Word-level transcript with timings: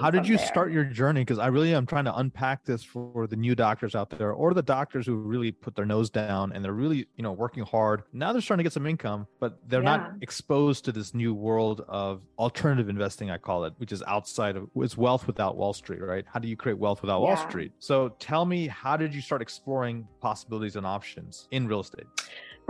How 0.00 0.10
did 0.10 0.26
you 0.26 0.36
there. 0.36 0.46
start 0.46 0.72
your 0.72 0.84
journey? 0.84 1.20
Because 1.22 1.38
I 1.38 1.48
really 1.48 1.74
am 1.74 1.86
trying 1.86 2.04
to 2.06 2.16
unpack 2.16 2.64
this 2.64 2.82
for 2.82 3.26
the 3.26 3.36
new 3.36 3.54
doctors 3.54 3.94
out 3.94 4.10
there, 4.10 4.32
or 4.32 4.54
the 4.54 4.62
doctors 4.62 5.06
who 5.06 5.16
really 5.16 5.52
put 5.52 5.74
their 5.74 5.84
nose 5.86 6.10
down 6.10 6.52
and 6.52 6.64
they're 6.64 6.72
really, 6.72 7.06
you 7.16 7.22
know, 7.22 7.32
working 7.32 7.62
hard. 7.64 8.02
Now 8.12 8.32
they're 8.32 8.40
starting 8.42 8.60
to 8.60 8.64
get 8.64 8.72
some 8.72 8.86
income, 8.86 9.26
but 9.38 9.58
they're 9.68 9.82
Yeah. 9.82 9.96
not 9.96 10.12
exposed 10.22 10.84
to 10.86 10.92
this 10.92 11.14
new 11.14 11.34
world 11.34 11.84
of 11.88 12.22
alternative 12.38 12.88
investing. 12.88 13.30
I 13.30 13.38
call 13.38 13.64
it, 13.64 13.74
which 13.78 13.92
is 13.92 14.02
outside 14.06 14.56
of 14.56 14.68
it's 14.76 14.96
wealth 14.96 15.26
without 15.26 15.56
Wall 15.56 15.72
Street, 15.72 16.00
right? 16.00 16.24
How 16.32 16.38
do 16.40 16.48
you 16.48 16.56
create 16.56 16.78
wealth 16.78 17.02
without 17.02 17.20
Wall 17.20 17.36
Street? 17.36 17.72
So 17.78 18.10
tell 18.18 18.44
me, 18.46 18.66
how 18.68 18.96
did 18.96 19.14
you 19.14 19.20
start 19.20 19.42
exploring 19.42 20.06
possibilities 20.20 20.76
and 20.76 20.86
options 20.86 21.48
in 21.50 21.66
real 21.66 21.80
estate? 21.80 22.06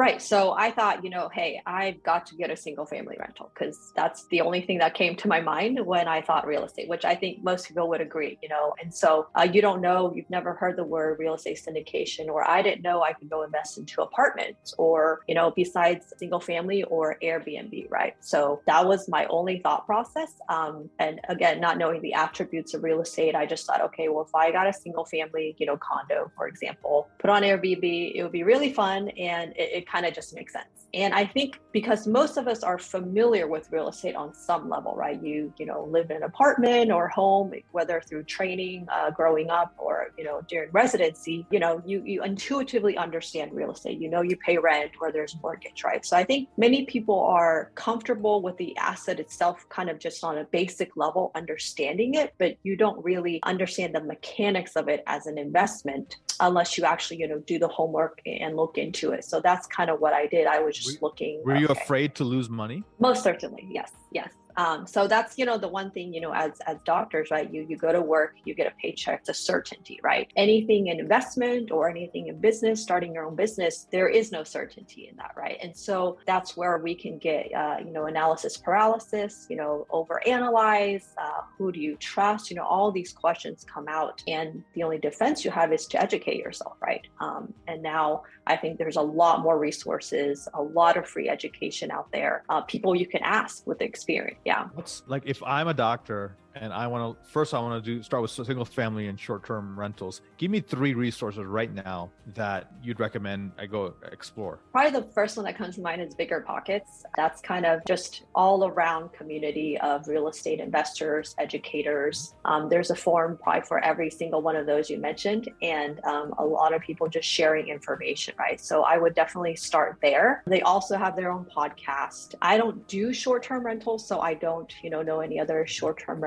Right. 0.00 0.22
So 0.22 0.52
I 0.52 0.70
thought, 0.70 1.04
you 1.04 1.10
know, 1.10 1.28
hey, 1.28 1.60
I've 1.66 2.02
got 2.02 2.24
to 2.28 2.34
get 2.34 2.50
a 2.50 2.56
single 2.56 2.86
family 2.86 3.18
rental 3.20 3.52
because 3.52 3.92
that's 3.94 4.26
the 4.28 4.40
only 4.40 4.62
thing 4.62 4.78
that 4.78 4.94
came 4.94 5.14
to 5.16 5.28
my 5.28 5.42
mind 5.42 5.78
when 5.84 6.08
I 6.08 6.22
thought 6.22 6.46
real 6.46 6.64
estate, 6.64 6.88
which 6.88 7.04
I 7.04 7.14
think 7.14 7.44
most 7.44 7.68
people 7.68 7.86
would 7.90 8.00
agree, 8.00 8.38
you 8.42 8.48
know. 8.48 8.72
And 8.82 8.94
so 8.94 9.26
uh, 9.38 9.42
you 9.42 9.60
don't 9.60 9.82
know, 9.82 10.10
you've 10.16 10.30
never 10.30 10.54
heard 10.54 10.76
the 10.76 10.84
word 10.84 11.18
real 11.18 11.34
estate 11.34 11.60
syndication, 11.60 12.28
or 12.28 12.48
I 12.48 12.62
didn't 12.62 12.80
know 12.80 13.02
I 13.02 13.12
could 13.12 13.28
go 13.28 13.42
invest 13.42 13.76
into 13.76 14.00
apartments 14.00 14.74
or, 14.78 15.20
you 15.28 15.34
know, 15.34 15.52
besides 15.54 16.06
single 16.16 16.40
family 16.40 16.82
or 16.84 17.18
Airbnb, 17.22 17.90
right? 17.90 18.16
So 18.20 18.62
that 18.66 18.86
was 18.86 19.06
my 19.06 19.26
only 19.26 19.58
thought 19.58 19.84
process. 19.84 20.32
Um, 20.48 20.88
and 20.98 21.20
again, 21.28 21.60
not 21.60 21.76
knowing 21.76 22.00
the 22.00 22.14
attributes 22.14 22.72
of 22.72 22.82
real 22.82 23.02
estate, 23.02 23.34
I 23.34 23.44
just 23.44 23.66
thought, 23.66 23.82
okay, 23.82 24.08
well, 24.08 24.24
if 24.24 24.34
I 24.34 24.50
got 24.50 24.66
a 24.66 24.72
single 24.72 25.04
family, 25.04 25.54
you 25.58 25.66
know, 25.66 25.76
condo, 25.76 26.32
for 26.38 26.48
example, 26.48 27.10
put 27.18 27.28
on 27.28 27.42
Airbnb, 27.42 28.12
it 28.14 28.22
would 28.22 28.32
be 28.32 28.44
really 28.44 28.72
fun 28.72 29.10
and 29.10 29.52
it, 29.56 29.70
it 29.74 29.89
kind 29.90 30.06
of 30.06 30.14
just 30.14 30.34
makes 30.34 30.52
sense. 30.52 30.66
And 30.92 31.14
I 31.14 31.24
think 31.24 31.60
because 31.72 32.06
most 32.06 32.36
of 32.36 32.48
us 32.48 32.62
are 32.62 32.78
familiar 32.78 33.46
with 33.46 33.70
real 33.70 33.88
estate 33.88 34.16
on 34.16 34.34
some 34.34 34.68
level, 34.68 34.94
right? 34.96 35.22
You, 35.22 35.52
you 35.56 35.66
know, 35.66 35.84
live 35.84 36.10
in 36.10 36.18
an 36.18 36.22
apartment 36.24 36.90
or 36.90 37.08
home, 37.08 37.52
whether 37.72 38.00
through 38.00 38.24
training, 38.24 38.86
uh, 38.92 39.10
growing 39.10 39.50
up, 39.50 39.74
or 39.78 40.08
you 40.18 40.24
know, 40.24 40.42
during 40.48 40.70
residency, 40.72 41.46
you 41.50 41.60
know, 41.60 41.82
you 41.86 42.02
you 42.04 42.22
intuitively 42.24 42.96
understand 42.96 43.52
real 43.52 43.70
estate. 43.70 44.00
You 44.00 44.08
know, 44.08 44.22
you 44.22 44.36
pay 44.36 44.58
rent 44.58 44.92
or 45.00 45.12
there's 45.12 45.36
mortgage, 45.42 45.84
right? 45.84 46.04
So 46.04 46.16
I 46.16 46.24
think 46.24 46.48
many 46.56 46.86
people 46.86 47.20
are 47.20 47.70
comfortable 47.74 48.42
with 48.42 48.56
the 48.56 48.76
asset 48.76 49.20
itself, 49.20 49.68
kind 49.68 49.90
of 49.90 49.98
just 49.98 50.24
on 50.24 50.38
a 50.38 50.44
basic 50.44 50.96
level, 50.96 51.30
understanding 51.34 52.14
it, 52.14 52.34
but 52.38 52.56
you 52.62 52.76
don't 52.76 53.02
really 53.04 53.40
understand 53.44 53.94
the 53.94 54.02
mechanics 54.02 54.76
of 54.76 54.88
it 54.88 55.02
as 55.06 55.26
an 55.26 55.38
investment 55.38 56.16
unless 56.40 56.76
you 56.76 56.84
actually, 56.84 57.18
you 57.18 57.28
know, 57.28 57.38
do 57.40 57.58
the 57.58 57.68
homework 57.68 58.20
and 58.26 58.56
look 58.56 58.78
into 58.78 59.12
it. 59.12 59.24
So 59.24 59.40
that's 59.40 59.66
kind 59.70 59.90
of 59.90 60.00
what 60.00 60.12
I 60.12 60.26
did. 60.26 60.46
I 60.46 60.60
was 60.60 60.76
just 60.76 61.00
Were- 61.00 61.08
looking. 61.08 61.42
Were 61.44 61.56
you 61.56 61.68
afraid 61.68 62.14
to 62.16 62.24
lose 62.24 62.48
money? 62.50 62.82
Most 62.98 63.22
certainly, 63.22 63.66
yes, 63.70 63.90
yes. 64.10 64.30
Um, 64.56 64.86
so 64.86 65.06
that's 65.06 65.38
you 65.38 65.44
know 65.44 65.58
the 65.58 65.68
one 65.68 65.90
thing 65.90 66.12
you 66.12 66.20
know 66.20 66.32
as 66.34 66.52
as 66.66 66.78
doctors, 66.84 67.30
right? 67.30 67.52
You 67.52 67.66
you 67.68 67.76
go 67.76 67.92
to 67.92 68.00
work, 68.00 68.36
you 68.44 68.54
get 68.54 68.66
a 68.66 68.74
paycheck, 68.82 69.20
it's 69.20 69.28
a 69.28 69.34
certainty, 69.34 70.00
right? 70.02 70.30
Anything 70.36 70.88
in 70.88 71.00
investment 71.00 71.70
or 71.70 71.88
anything 71.88 72.28
in 72.28 72.40
business, 72.40 72.82
starting 72.82 73.14
your 73.14 73.24
own 73.24 73.36
business, 73.36 73.86
there 73.90 74.08
is 74.08 74.32
no 74.32 74.44
certainty 74.44 75.08
in 75.08 75.16
that, 75.16 75.32
right? 75.36 75.58
And 75.62 75.76
so 75.76 76.18
that's 76.26 76.56
where 76.56 76.78
we 76.78 76.94
can 76.94 77.18
get 77.18 77.52
uh, 77.54 77.76
you 77.84 77.92
know 77.92 78.06
analysis 78.06 78.56
paralysis, 78.56 79.46
you 79.48 79.56
know 79.56 79.86
overanalyze. 79.90 81.04
Uh, 81.16 81.42
who 81.56 81.72
do 81.72 81.80
you 81.80 81.96
trust? 81.96 82.50
You 82.50 82.56
know 82.56 82.64
all 82.64 82.90
these 82.90 83.12
questions 83.12 83.64
come 83.64 83.88
out, 83.88 84.22
and 84.26 84.62
the 84.74 84.82
only 84.82 84.98
defense 84.98 85.44
you 85.44 85.50
have 85.50 85.72
is 85.72 85.86
to 85.86 86.02
educate 86.02 86.38
yourself, 86.38 86.76
right? 86.82 87.06
Um, 87.20 87.52
and 87.68 87.82
now 87.82 88.22
I 88.46 88.56
think 88.56 88.78
there's 88.78 88.96
a 88.96 89.02
lot 89.02 89.40
more 89.40 89.58
resources, 89.58 90.48
a 90.54 90.62
lot 90.62 90.96
of 90.96 91.06
free 91.06 91.28
education 91.28 91.90
out 91.90 92.10
there. 92.12 92.42
Uh, 92.48 92.62
people 92.62 92.96
you 92.96 93.06
can 93.06 93.22
ask 93.22 93.66
with 93.66 93.80
experience. 93.80 93.99
Spirit 94.00 94.36
yeah. 94.44 94.68
What's 94.74 95.02
like 95.06 95.22
if 95.26 95.42
I'm 95.42 95.68
a 95.68 95.74
doctor 95.74 96.36
and 96.54 96.72
I 96.72 96.86
want 96.86 97.18
to 97.20 97.28
first 97.28 97.54
I 97.54 97.60
want 97.60 97.84
to 97.84 97.94
do 97.96 98.02
start 98.02 98.22
with 98.22 98.30
single 98.30 98.64
family 98.64 99.06
and 99.08 99.18
short 99.18 99.44
term 99.44 99.78
rentals. 99.78 100.22
Give 100.38 100.50
me 100.50 100.60
three 100.60 100.94
resources 100.94 101.44
right 101.44 101.72
now 101.72 102.10
that 102.34 102.72
you'd 102.82 103.00
recommend 103.00 103.52
I 103.58 103.66
go 103.66 103.94
explore. 104.10 104.58
Probably 104.72 105.00
the 105.00 105.06
first 105.12 105.36
one 105.36 105.44
that 105.46 105.56
comes 105.56 105.76
to 105.76 105.80
mind 105.80 106.00
is 106.00 106.14
Bigger 106.14 106.40
Pockets. 106.40 107.04
That's 107.16 107.40
kind 107.40 107.66
of 107.66 107.84
just 107.86 108.24
all 108.34 108.66
around 108.66 109.12
community 109.12 109.78
of 109.78 110.06
real 110.08 110.28
estate 110.28 110.60
investors, 110.60 111.34
educators. 111.38 112.34
Um, 112.44 112.68
there's 112.68 112.90
a 112.90 112.96
forum 112.96 113.38
probably 113.42 113.62
for 113.62 113.78
every 113.84 114.10
single 114.10 114.42
one 114.42 114.56
of 114.56 114.66
those 114.66 114.90
you 114.90 114.98
mentioned, 114.98 115.50
and 115.62 116.02
um, 116.04 116.34
a 116.38 116.44
lot 116.44 116.74
of 116.74 116.82
people 116.82 117.08
just 117.08 117.28
sharing 117.28 117.68
information, 117.68 118.34
right? 118.38 118.60
So 118.60 118.82
I 118.82 118.98
would 118.98 119.14
definitely 119.14 119.56
start 119.56 119.98
there. 120.02 120.42
They 120.46 120.62
also 120.62 120.96
have 120.96 121.16
their 121.16 121.30
own 121.30 121.44
podcast. 121.44 122.34
I 122.42 122.56
don't 122.56 122.86
do 122.88 123.12
short 123.12 123.42
term 123.42 123.64
rentals, 123.64 124.06
so 124.06 124.20
I 124.20 124.34
don't, 124.34 124.72
you 124.82 124.90
know, 124.90 125.02
know 125.02 125.20
any 125.20 125.38
other 125.38 125.66
short 125.66 125.98
term 125.98 126.20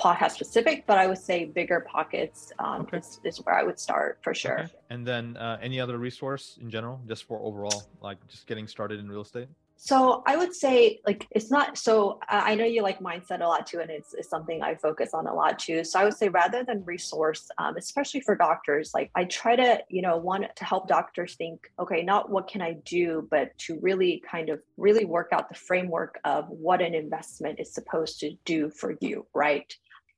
podcast 0.00 0.32
specific, 0.32 0.86
but 0.86 0.98
I 0.98 1.06
would 1.06 1.18
say 1.18 1.44
Bigger 1.44 1.84
Pockets 1.90 2.52
um, 2.58 2.82
Okay. 2.82 2.98
is, 2.98 3.20
is 3.24 3.38
where 3.38 3.56
I 3.56 3.62
would 3.62 3.78
start 3.78 4.18
for 4.22 4.32
sure. 4.32 4.60
Okay. 4.60 4.68
And 4.90 5.06
then 5.06 5.36
uh, 5.36 5.58
any 5.60 5.80
other 5.80 5.98
resource 5.98 6.58
in 6.60 6.70
general, 6.70 7.00
just 7.06 7.24
for 7.24 7.40
overall, 7.40 7.82
like 8.00 8.18
just 8.28 8.46
getting 8.46 8.68
started 8.68 9.00
in 9.00 9.08
real 9.08 9.22
estate? 9.22 9.48
So 9.80 10.24
I 10.26 10.36
would 10.36 10.52
say 10.54 10.98
like 11.06 11.28
it's 11.30 11.52
not 11.52 11.78
so 11.78 12.18
I 12.28 12.56
know 12.56 12.64
you 12.64 12.82
like 12.82 12.98
mindset 12.98 13.42
a 13.42 13.46
lot 13.46 13.64
too, 13.64 13.78
and 13.78 13.90
it's, 13.90 14.12
it's 14.12 14.28
something 14.28 14.60
I 14.60 14.74
focus 14.74 15.14
on 15.14 15.28
a 15.28 15.32
lot 15.32 15.60
too. 15.60 15.84
So 15.84 16.00
I 16.00 16.04
would 16.04 16.16
say 16.16 16.28
rather 16.28 16.64
than 16.64 16.84
resource, 16.84 17.48
um, 17.58 17.76
especially 17.76 18.20
for 18.20 18.34
doctors, 18.34 18.90
like 18.92 19.12
I 19.14 19.24
try 19.24 19.54
to 19.54 19.80
you 19.88 20.02
know 20.02 20.16
want 20.16 20.44
to 20.56 20.64
help 20.64 20.88
doctors 20.88 21.36
think, 21.36 21.70
okay, 21.78 22.02
not 22.02 22.28
what 22.28 22.48
can 22.48 22.60
I 22.60 22.72
do, 22.84 23.28
but 23.30 23.56
to 23.58 23.78
really 23.80 24.20
kind 24.28 24.48
of 24.48 24.60
really 24.76 25.04
work 25.04 25.28
out 25.30 25.48
the 25.48 25.54
framework 25.54 26.18
of 26.24 26.48
what 26.48 26.82
an 26.82 26.92
investment 26.92 27.60
is 27.60 27.72
supposed 27.72 28.18
to 28.20 28.32
do 28.44 28.70
for 28.70 28.96
you, 29.00 29.26
right? 29.32 29.72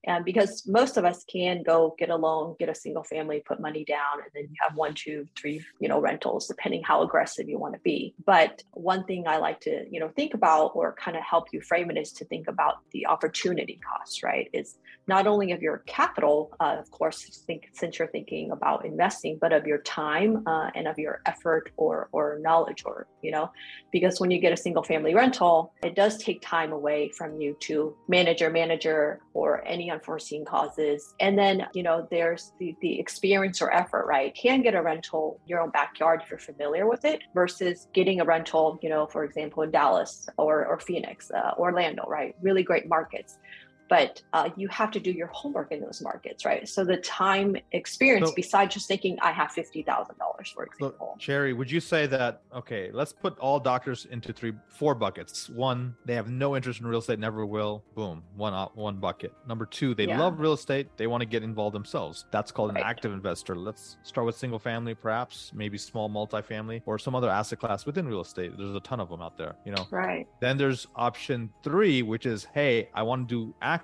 And 0.05 0.25
because 0.25 0.67
most 0.67 0.97
of 0.97 1.05
us 1.05 1.25
can 1.25 1.63
go 1.63 1.95
get 1.99 2.11
a 2.11 2.17
loan, 2.17 2.57
get 2.59 2.69
a 2.69 2.75
single 2.75 3.05
family, 3.05 3.43
put 3.47 3.61
money 3.61 3.85
down, 3.85 4.21
and 4.23 4.31
then 4.35 4.45
you 4.45 4.57
have 4.61 4.75
one, 4.75 4.95
two, 4.95 5.29
three, 5.39 5.65
you 5.79 5.89
know, 5.89 6.01
rentals, 6.01 6.47
depending 6.47 6.83
how 6.83 7.03
aggressive 7.03 7.49
you 7.49 7.59
want 7.59 7.75
to 7.75 7.81
be. 7.81 8.15
But 8.25 8.63
one 8.73 9.05
thing 9.05 9.27
I 9.27 9.37
like 9.37 9.61
to, 9.61 9.85
you 9.91 10.01
know, 10.01 10.09
think 10.09 10.35
about 10.35 10.73
or 10.75 10.95
kind 10.95 11.17
of 11.17 11.23
help 11.23 11.49
you 11.53 11.61
frame 11.61 11.91
it 11.91 11.99
is 11.99 12.13
to 12.13 12.25
think 12.25 12.49
about 12.49 12.79
the 12.93 13.07
opportunity 13.07 13.79
cost, 13.87 14.23
right? 14.23 14.49
Is 14.53 14.79
not 15.07 15.27
only 15.27 15.53
of 15.53 15.61
your 15.61 15.79
capital, 15.87 16.53
uh, 16.61 16.77
of 16.79 16.91
course, 16.91 17.25
think 17.47 17.69
since 17.73 17.99
you're 17.99 18.09
thinking 18.09 18.53
about 18.53 18.87
investing, 18.87 19.39
but 19.41 19.53
of 19.53 19.67
your 19.67 19.79
time 19.79 20.43
uh, 20.47 20.71
and 20.75 20.89
of 20.89 20.99
your 20.99 21.21
effort 21.27 21.71
or 21.77 22.09
or 22.13 22.39
knowledge, 22.41 22.85
or 22.87 23.07
you 23.23 23.31
know, 23.31 23.51
because 23.93 24.21
when 24.21 24.31
you 24.31 24.39
get 24.39 24.53
a 24.53 24.57
single 24.57 24.83
family 24.83 25.15
rental, 25.15 25.73
it 25.83 25.95
does 25.95 26.17
take 26.19 26.41
time 26.41 26.73
away 26.73 27.11
from 27.11 27.41
you 27.41 27.57
to 27.61 27.95
manage 28.09 28.41
your 28.41 28.51
manager 28.51 29.21
or 29.35 29.67
any 29.67 29.90
unforeseen 29.91 30.45
causes. 30.45 31.15
And 31.21 31.39
then, 31.39 31.67
you 31.75 31.83
know, 31.83 32.07
there's 32.11 32.53
the, 32.59 32.75
the 32.81 32.99
experience 32.99 33.61
or 33.61 33.73
effort, 33.73 34.07
right? 34.07 34.35
Can 34.35 34.63
get 34.63 34.75
a 34.75 34.83
rental 34.83 35.41
your 35.47 35.61
own 35.61 35.71
backyard 35.71 36.23
if 36.23 36.31
you're 36.31 36.39
familiar 36.39 36.89
with 36.89 37.05
it 37.05 37.23
versus 37.35 37.89
getting 37.93 38.21
a 38.21 38.25
rental, 38.25 38.79
you 38.83 38.89
know, 38.89 39.07
for 39.07 39.25
example, 39.25 39.63
in 39.63 39.71
Dallas 39.71 40.29
or, 40.37 40.67
or 40.67 40.79
Phoenix, 40.79 41.31
uh, 41.31 41.53
Orlando, 41.59 42.05
right? 42.07 42.35
Really 42.41 42.63
great 42.63 42.89
markets. 42.89 43.39
But 43.91 44.23
uh, 44.33 44.51
you 44.57 44.69
have 44.69 44.93
to 44.93 45.01
do 45.01 45.11
your 45.11 45.27
homework 45.27 45.73
in 45.73 45.81
those 45.81 46.01
markets, 46.01 46.45
right? 46.45 46.67
So 46.69 46.85
the 46.85 46.99
time 46.99 47.57
experience, 47.73 48.29
So- 48.29 48.35
besides 48.37 48.73
just 48.75 48.87
thinking 48.87 49.19
I 49.21 49.33
have 49.33 49.51
fifty 49.51 49.83
thousand 49.83 50.17
dollars, 50.17 50.49
for 50.55 50.67
So, 50.79 50.87
example. 50.87 51.17
Cherry, 51.19 51.53
would 51.53 51.69
you 51.71 51.81
say 51.81 52.07
that 52.07 52.43
okay? 52.55 52.91
Let's 52.93 53.13
put 53.13 53.37
all 53.41 53.59
doctors 53.59 54.07
into 54.11 54.33
three, 54.33 54.53
four 54.69 54.95
buckets. 54.95 55.51
One, 55.51 55.97
they 56.07 56.15
have 56.15 56.31
no 56.31 56.55
interest 56.57 56.81
in 56.81 56.87
real 56.87 57.01
estate, 57.01 57.19
never 57.19 57.45
will. 57.45 57.83
Boom, 57.97 58.23
one 58.37 58.55
one 58.75 58.97
bucket. 58.99 59.33
Number 59.49 59.67
two, 59.67 59.95
they 59.97 60.07
Yeah. 60.07 60.21
love 60.21 60.39
real 60.39 60.53
estate, 60.53 60.87
they 60.97 61.09
want 61.09 61.21
to 61.23 61.27
get 61.27 61.43
involved 61.43 61.75
themselves. 61.75 62.27
That's 62.31 62.53
called 62.53 62.71
an 62.71 62.77
Right. 62.77 62.85
active 62.87 63.13
investor. 63.13 63.57
Let's 63.57 63.97
start 64.05 64.25
with 64.25 64.37
single 64.37 64.61
family, 64.61 64.95
perhaps, 64.95 65.51
maybe 65.53 65.77
small 65.77 66.09
multifamily, 66.09 66.83
or 66.87 66.97
some 66.97 67.17
other 67.17 67.29
asset 67.29 67.59
class 67.59 67.85
within 67.87 68.07
real 68.07 68.21
estate. 68.21 68.57
There's 68.57 68.73
a 68.75 68.81
ton 68.81 69.01
of 69.01 69.09
them 69.09 69.21
out 69.21 69.37
there. 69.37 69.57
You 69.65 69.73
know, 69.73 69.85
Right. 69.91 70.29
then 70.41 70.57
there's 70.59 70.87
option 70.95 71.51
three, 71.65 72.03
which 72.03 72.25
is, 72.25 72.45
hey, 72.55 72.89
I 72.95 73.03
want 73.03 73.29
to 73.29 73.35
do 73.47 73.55
active, 73.61 73.80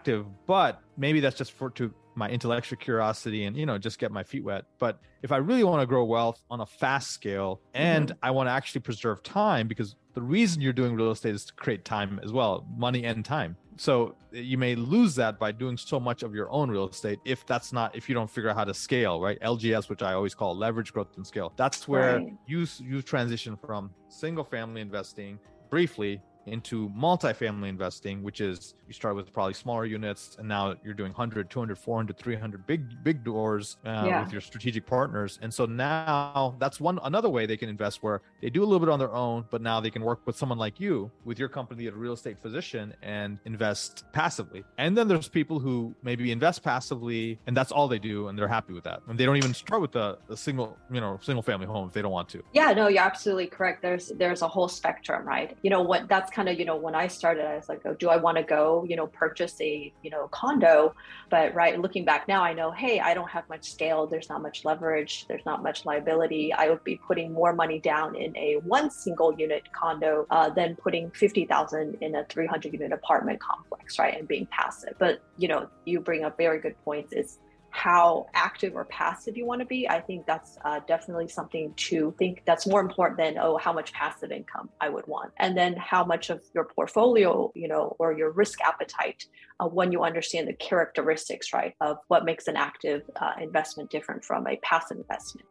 but 0.47 0.83
maybe 0.97 1.21
that's 1.21 1.37
just 1.37 1.53
for 1.53 1.71
to 1.71 1.93
my 2.17 2.29
intellectual 2.31 2.79
curiosity 2.79 3.45
and 3.45 3.57
you 3.57 3.67
know 3.67 3.79
just 3.79 3.99
get 3.99 4.11
my 4.11 4.23
feet 4.23 4.43
wet. 4.43 4.65
But 4.79 5.01
if 5.23 5.33
I 5.33 5.37
really 5.37 5.65
want 5.65 5.83
to 5.83 5.87
grow 5.87 6.05
wealth 6.05 6.43
on 6.51 6.61
a 6.61 6.67
fast 6.67 7.11
scale 7.11 7.61
and 7.75 8.09
mm-hmm. 8.09 8.19
I 8.23 8.31
want 8.31 8.49
to 8.49 8.53
actually 8.53 8.81
preserve 8.81 9.23
time, 9.23 9.69
because 9.69 9.97
the 10.15 10.23
reason 10.23 10.63
you're 10.63 10.73
doing 10.73 10.95
real 10.95 11.11
estate 11.11 11.35
is 11.35 11.45
to 11.47 11.53
create 11.55 11.85
time 11.85 12.19
as 12.25 12.33
well, 12.33 12.67
money 12.77 13.05
and 13.05 13.25
time. 13.25 13.57
So 13.77 14.15
eh, 14.35 14.41
you 14.41 14.57
may 14.57 14.75
lose 14.75 15.15
that 15.17 15.39
by 15.39 15.53
doing 15.53 15.77
so 15.77 16.01
much 16.01 16.23
of 16.23 16.35
your 16.35 16.51
own 16.51 16.71
real 16.71 16.89
estate 16.89 17.19
if 17.27 17.45
that's 17.45 17.73
not 17.73 17.95
if 17.95 18.09
you 18.09 18.15
don't 18.15 18.31
figure 18.31 18.49
out 18.49 18.57
how 18.57 18.65
to 18.65 18.75
scale, 18.75 19.21
right? 19.21 19.39
LGS, 19.41 19.91
which 19.91 20.03
I 20.03 20.15
always 20.15 20.35
call 20.35 20.57
leverage 20.57 20.93
growth 20.93 21.17
and 21.17 21.27
scale. 21.27 21.53
That's 21.57 21.87
where 21.87 22.19
Right. 22.19 22.33
you 22.47 22.67
you 22.81 23.03
transition 23.03 23.57
from 23.57 23.91
single 24.09 24.45
family 24.45 24.81
investing 24.81 25.39
briefly 25.69 26.23
into 26.47 26.89
multifamily 26.91 27.69
investing, 27.69 28.23
which 28.23 28.41
is 28.41 28.75
you 28.87 28.93
start 28.93 29.17
with 29.17 29.33
probably 29.33 29.55
smaller 29.55 29.85
units 29.85 30.37
and 30.39 30.49
now 30.49 30.75
you're 30.85 30.95
doing 30.95 31.13
100, 31.13 31.51
200, 31.51 31.77
400, 31.77 32.17
300 32.17 32.67
big, 32.67 33.05
big 33.05 33.25
doors 33.25 33.77
uh, 33.85 34.05
yeah. 34.07 34.23
with 34.23 34.33
your 34.33 34.41
strategic 34.41 34.87
partners. 34.87 35.39
And 35.43 35.53
so 35.53 35.67
now 35.67 36.55
that's 36.59 36.81
one, 36.81 36.99
another 37.03 37.29
way 37.29 37.47
they 37.47 37.57
can 37.57 37.69
invest 37.69 38.03
where 38.03 38.23
they 38.41 38.51
do 38.51 38.63
a 38.63 38.67
little 38.67 38.81
bit 38.81 38.89
on 38.89 38.99
their 38.99 39.13
own, 39.13 39.45
but 39.51 39.61
now 39.61 39.81
they 39.81 39.91
can 39.91 40.03
work 40.03 40.21
with 40.25 40.37
someone 40.37 40.59
like 40.59 40.79
you 40.79 41.11
with 41.25 41.39
your 41.39 41.49
company 41.49 41.87
a 41.87 41.93
real 41.93 42.13
estate 42.13 42.39
physician 42.41 42.95
and 43.03 43.39
invest 43.45 44.05
passively. 44.13 44.65
And 44.79 44.97
then 44.97 45.09
there's 45.09 45.29
people 45.29 45.59
who 45.59 45.95
maybe 46.03 46.31
invest 46.31 46.63
passively 46.63 47.39
and 47.47 47.57
that's 47.57 47.73
all 47.73 47.89
they 47.89 47.99
do 47.99 48.29
and 48.29 48.39
they're 48.39 48.49
happy 48.49 48.73
with 48.73 48.85
that. 48.85 49.03
And 49.09 49.19
they 49.19 49.25
don't 49.25 49.37
even 49.37 49.55
start 49.55 49.81
with 49.81 49.93
the, 49.93 50.19
the 50.29 50.37
single, 50.37 50.77
you 50.91 51.01
know, 51.01 51.19
single 51.23 51.43
family 51.43 51.67
home 51.67 51.89
if 51.89 51.95
they 51.95 52.03
don't 52.03 52.13
want 52.13 52.29
to. 52.31 52.43
Yeah, 52.53 52.73
no, 52.73 52.89
you're 52.89 53.03
absolutely 53.03 53.47
correct. 53.47 53.83
There's 53.83 54.09
there's 54.17 54.43
a 54.43 54.49
whole 54.49 54.69
spectrum, 54.69 55.27
right? 55.27 55.57
You 55.63 55.71
know 55.71 55.83
what 55.83 56.09
that's 56.09 56.31
kind 56.37 56.51
of, 56.51 56.59
you 56.59 56.67
know, 56.67 56.77
when 56.77 56.95
I 56.95 57.07
started, 57.07 57.47
I 57.47 57.57
was 57.57 57.67
like, 57.67 57.81
oh, 57.87 57.95
do 57.95 58.11
I 58.11 58.19
want 58.19 58.37
to 58.37 58.43
go, 58.43 58.85
you 58.87 58.95
know, 58.95 59.07
purchase 59.07 59.59
a, 59.63 59.91
you 60.03 60.11
know, 60.11 60.29
condo? 60.29 60.95
But 61.31 61.55
right, 61.55 61.81
looking 61.81 62.05
back 62.05 62.29
now, 62.29 62.45
I 62.45 62.53
know, 62.53 62.71
hey, 62.71 63.01
I 63.01 63.15
don't 63.15 63.31
have 63.31 63.49
much 63.49 63.65
scale, 63.73 64.07
there's 64.07 64.29
not 64.29 64.43
much 64.43 64.63
leverage, 64.67 65.25
there's 65.29 65.47
not 65.47 65.63
much 65.63 65.87
liability. 65.87 66.53
I 66.53 66.69
would 66.69 66.85
be 66.85 67.01
putting 67.09 67.33
more 67.33 67.55
money 67.55 67.81
down 67.81 68.15
in 68.15 68.37
a 68.37 68.59
one 68.65 68.91
single 68.91 69.33
unit 69.33 69.73
condo 69.73 70.27
uh, 70.29 70.51
than 70.51 70.77
putting 70.77 71.11
50,000 71.13 71.97
in 72.03 72.15
a 72.15 72.25
300 72.27 72.71
unit 72.71 72.93
apartment 72.93 73.41
complex, 73.41 73.99
right? 73.99 74.19
And 74.19 74.29
being 74.29 74.47
passive. 74.47 74.93
But, 74.99 75.23
you 75.39 75.49
know, 75.49 75.71
you 75.87 76.01
bring 76.01 76.23
up 76.25 76.37
very 76.37 76.61
good 76.61 76.77
points. 76.85 77.15
It's 77.15 77.39
how 77.77 78.27
active 78.33 78.75
or 78.75 78.87
passive 78.87 79.37
you 79.37 79.45
want 79.45 79.61
to 79.61 79.67
be, 79.67 79.87
I 79.87 80.01
think 80.01 80.25
that's 80.27 80.57
uh, 80.65 80.81
definitely 80.89 81.29
something 81.29 81.75
to 81.77 82.15
think 82.19 82.43
that's 82.47 82.67
more 82.67 82.81
important 82.81 83.19
than, 83.19 83.37
oh, 83.39 83.59
how 83.59 83.73
much 83.73 83.93
passive 83.93 84.33
income 84.33 84.71
I 84.81 84.89
would 84.89 85.07
want. 85.07 85.33
And 85.37 85.57
then 85.57 85.77
how 85.77 86.03
much 86.03 86.31
of 86.31 86.41
your 86.55 86.65
portfolio, 86.65 87.53
you 87.55 87.69
know, 87.69 87.95
or 87.99 88.17
your 88.17 88.31
risk 88.31 88.63
appetite 88.63 89.27
uh, 89.61 89.69
when 89.69 89.93
you 89.93 90.05
understand 90.05 90.49
the 90.49 90.55
characteristics, 90.55 91.53
right, 91.53 91.75
of 91.83 91.99
what 92.09 92.25
makes 92.25 92.49
an 92.49 92.57
active 92.57 93.03
uh, 93.21 93.35
investment 93.39 93.91
different 93.91 94.25
from 94.25 94.47
a 94.47 94.57
passive 94.57 94.97
investment. 94.97 95.47